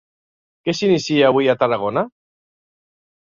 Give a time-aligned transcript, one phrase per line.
[0.69, 2.05] Què s'inicia avui a Tarragona?